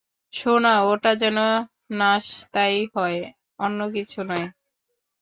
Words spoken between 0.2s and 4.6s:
সোনা, ওটা যেন নাশতাই হয়, অন্য কিছু নয়।